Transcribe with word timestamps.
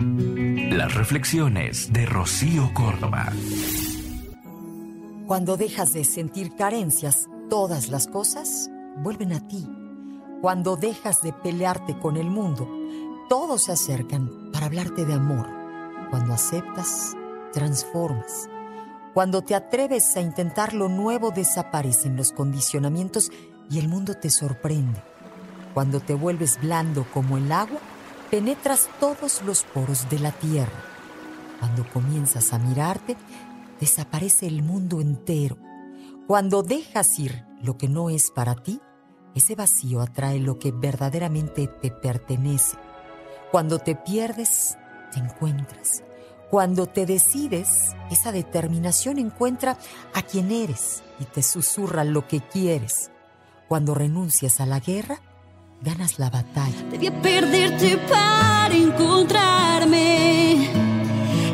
Las 0.00 0.92
reflexiones 0.94 1.92
de 1.92 2.04
Rocío 2.04 2.74
Córdoba. 2.74 3.32
Cuando 5.28 5.56
dejas 5.56 5.92
de 5.92 6.02
sentir 6.02 6.56
carencias, 6.56 7.28
todas 7.48 7.88
las 7.90 8.08
cosas 8.08 8.68
vuelven 8.96 9.32
a 9.32 9.46
ti. 9.46 9.64
Cuando 10.40 10.74
dejas 10.74 11.22
de 11.22 11.32
pelearte 11.32 11.96
con 11.96 12.16
el 12.16 12.26
mundo, 12.26 12.68
todos 13.28 13.64
se 13.64 13.72
acercan 13.72 14.50
para 14.52 14.66
hablarte 14.66 15.04
de 15.04 15.14
amor. 15.14 15.48
Cuando 16.10 16.34
aceptas, 16.34 17.16
transformas. 17.52 18.48
Cuando 19.14 19.42
te 19.42 19.54
atreves 19.54 20.16
a 20.16 20.20
intentar 20.20 20.74
lo 20.74 20.88
nuevo, 20.88 21.30
desaparecen 21.30 22.16
los 22.16 22.32
condicionamientos 22.32 23.30
y 23.70 23.78
el 23.78 23.88
mundo 23.88 24.14
te 24.14 24.28
sorprende. 24.28 25.00
Cuando 25.72 26.00
te 26.00 26.14
vuelves 26.14 26.60
blando 26.60 27.06
como 27.12 27.38
el 27.38 27.52
agua, 27.52 27.78
penetras 28.30 28.88
todos 29.00 29.42
los 29.42 29.64
poros 29.64 30.08
de 30.08 30.18
la 30.18 30.32
tierra. 30.32 30.82
Cuando 31.60 31.88
comienzas 31.90 32.52
a 32.52 32.58
mirarte, 32.58 33.16
desaparece 33.80 34.46
el 34.46 34.62
mundo 34.62 35.00
entero. 35.00 35.56
Cuando 36.26 36.62
dejas 36.62 37.18
ir 37.18 37.44
lo 37.62 37.76
que 37.76 37.88
no 37.88 38.10
es 38.10 38.30
para 38.30 38.54
ti, 38.54 38.80
ese 39.34 39.54
vacío 39.54 40.00
atrae 40.00 40.38
lo 40.38 40.58
que 40.58 40.72
verdaderamente 40.72 41.66
te 41.66 41.90
pertenece. 41.90 42.76
Cuando 43.50 43.78
te 43.78 43.94
pierdes, 43.94 44.76
te 45.12 45.20
encuentras. 45.20 46.02
Cuando 46.50 46.86
te 46.86 47.04
decides, 47.04 47.68
esa 48.10 48.30
determinación 48.30 49.18
encuentra 49.18 49.76
a 50.12 50.22
quien 50.22 50.52
eres 50.52 51.02
y 51.18 51.24
te 51.24 51.42
susurra 51.42 52.04
lo 52.04 52.28
que 52.28 52.40
quieres. 52.40 53.10
Cuando 53.68 53.94
renuncias 53.94 54.60
a 54.60 54.66
la 54.66 54.78
guerra, 54.78 55.20
ganas 55.84 56.18
la 56.18 56.30
batalla. 56.30 56.82
Debía 56.90 57.22
perderte 57.22 57.98
para 58.08 58.74
encontrarme. 58.74 60.68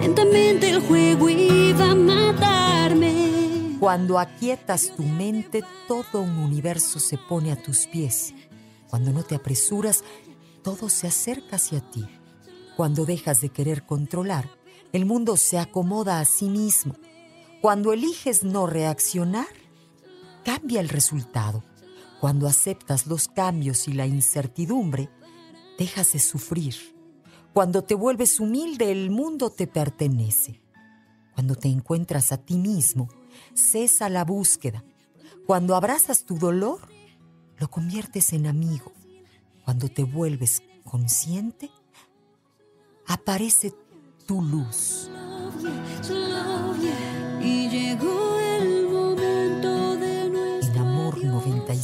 Lentamente 0.00 0.70
el 0.70 0.80
juego 0.80 1.28
iba 1.28 1.90
a 1.90 1.94
matarme. 1.94 3.76
Cuando 3.78 4.18
aquietas 4.18 4.92
tu 4.96 5.02
mente, 5.02 5.62
todo 5.86 6.22
un 6.22 6.38
universo 6.38 6.98
se 6.98 7.18
pone 7.18 7.52
a 7.52 7.62
tus 7.62 7.86
pies. 7.86 8.34
Cuando 8.88 9.12
no 9.12 9.22
te 9.22 9.34
apresuras, 9.34 10.02
todo 10.62 10.88
se 10.88 11.06
acerca 11.06 11.56
hacia 11.56 11.80
ti. 11.80 12.06
Cuando 12.76 13.04
dejas 13.04 13.42
de 13.42 13.50
querer 13.50 13.84
controlar, 13.84 14.48
el 14.92 15.04
mundo 15.04 15.36
se 15.36 15.58
acomoda 15.58 16.20
a 16.20 16.24
sí 16.24 16.48
mismo. 16.48 16.94
Cuando 17.60 17.92
eliges 17.92 18.42
no 18.42 18.66
reaccionar, 18.66 19.46
cambia 20.44 20.80
el 20.80 20.88
resultado. 20.88 21.62
Cuando 22.24 22.46
aceptas 22.46 23.06
los 23.06 23.28
cambios 23.28 23.86
y 23.86 23.92
la 23.92 24.06
incertidumbre, 24.06 25.10
dejas 25.78 26.14
de 26.14 26.18
sufrir. 26.18 26.74
Cuando 27.52 27.84
te 27.84 27.94
vuelves 27.94 28.40
humilde, 28.40 28.90
el 28.90 29.10
mundo 29.10 29.50
te 29.50 29.66
pertenece. 29.66 30.58
Cuando 31.34 31.54
te 31.54 31.68
encuentras 31.68 32.32
a 32.32 32.38
ti 32.38 32.56
mismo, 32.56 33.10
cesa 33.52 34.08
la 34.08 34.24
búsqueda. 34.24 34.82
Cuando 35.46 35.76
abrazas 35.76 36.24
tu 36.24 36.38
dolor, 36.38 36.88
lo 37.58 37.68
conviertes 37.68 38.32
en 38.32 38.46
amigo. 38.46 38.94
Cuando 39.62 39.90
te 39.90 40.04
vuelves 40.04 40.62
consciente, 40.82 41.70
aparece 43.06 43.74
tu 44.26 44.40
luz. 44.40 45.10